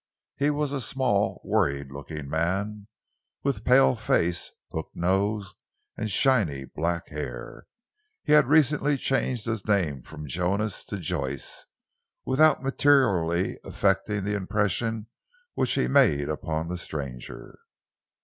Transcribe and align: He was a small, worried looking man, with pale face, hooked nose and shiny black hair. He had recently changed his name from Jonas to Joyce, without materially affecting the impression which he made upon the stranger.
He 0.35 0.49
was 0.49 0.71
a 0.71 0.81
small, 0.81 1.39
worried 1.45 1.91
looking 1.91 2.27
man, 2.27 2.87
with 3.43 3.63
pale 3.63 3.95
face, 3.95 4.49
hooked 4.71 4.95
nose 4.95 5.53
and 5.95 6.09
shiny 6.09 6.65
black 6.65 7.09
hair. 7.09 7.67
He 8.23 8.33
had 8.33 8.47
recently 8.47 8.97
changed 8.97 9.45
his 9.45 9.67
name 9.67 10.01
from 10.01 10.25
Jonas 10.25 10.83
to 10.85 10.97
Joyce, 10.97 11.67
without 12.25 12.63
materially 12.63 13.59
affecting 13.63 14.23
the 14.23 14.33
impression 14.33 15.05
which 15.53 15.73
he 15.73 15.87
made 15.87 16.29
upon 16.29 16.67
the 16.67 16.79
stranger. 16.79 17.59